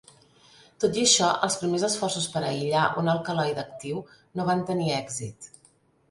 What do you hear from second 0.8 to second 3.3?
Tot i això, els primers esforços per aïllar un